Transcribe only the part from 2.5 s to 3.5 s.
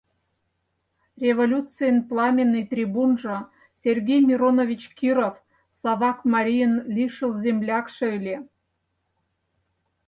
трибунжо